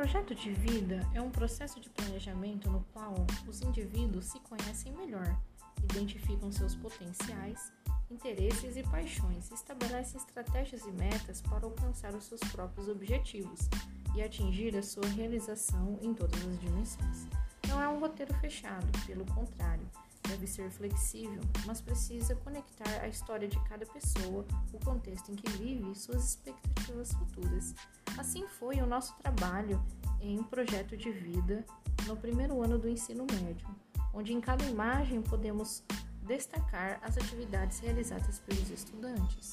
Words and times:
projeto 0.00 0.34
de 0.34 0.50
vida 0.50 1.06
é 1.12 1.20
um 1.20 1.30
processo 1.30 1.78
de 1.78 1.90
planejamento 1.90 2.70
no 2.70 2.82
qual 2.90 3.14
os 3.46 3.60
indivíduos 3.60 4.24
se 4.24 4.40
conhecem 4.40 4.94
melhor, 4.94 5.38
identificam 5.84 6.50
seus 6.50 6.74
potenciais, 6.74 7.70
interesses 8.10 8.78
e 8.78 8.82
paixões, 8.84 9.50
estabelecem 9.50 10.18
estratégias 10.18 10.86
e 10.86 10.90
metas 10.92 11.42
para 11.42 11.66
alcançar 11.66 12.14
os 12.14 12.24
seus 12.24 12.40
próprios 12.40 12.88
objetivos 12.88 13.68
e 14.16 14.22
atingir 14.22 14.74
a 14.74 14.82
sua 14.82 15.06
realização 15.06 15.98
em 16.00 16.14
todas 16.14 16.42
as 16.46 16.58
dimensões. 16.58 17.26
Não 17.68 17.78
é 17.78 17.86
um 17.86 18.00
roteiro 18.00 18.32
fechado, 18.36 18.86
pelo 19.06 19.26
contrário, 19.26 19.86
deve 20.26 20.46
ser 20.46 20.70
flexível, 20.70 21.42
mas 21.66 21.82
precisa 21.82 22.34
conectar 22.36 23.02
a 23.02 23.08
história 23.08 23.46
de 23.46 23.60
cada 23.64 23.84
pessoa, 23.84 24.46
o 24.72 24.78
contexto 24.82 25.30
em 25.30 25.34
que 25.34 25.50
vive 25.58 25.90
e 25.90 25.94
suas 25.94 26.24
expectativas 26.30 27.12
futuras. 27.12 27.74
Assim 28.18 28.46
foi 28.46 28.80
o 28.80 28.86
nosso 28.86 29.14
trabalho 29.16 29.82
em 30.20 30.42
projeto 30.42 30.96
de 30.96 31.10
vida 31.10 31.64
no 32.06 32.16
primeiro 32.16 32.62
ano 32.62 32.78
do 32.78 32.88
ensino 32.88 33.26
médio, 33.32 33.66
onde 34.12 34.32
em 34.32 34.40
cada 34.40 34.64
imagem 34.64 35.22
podemos 35.22 35.82
destacar 36.22 37.00
as 37.02 37.16
atividades 37.16 37.80
realizadas 37.80 38.38
pelos 38.40 38.70
estudantes. 38.70 39.52